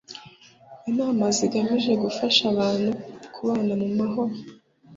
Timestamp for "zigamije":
1.37-1.91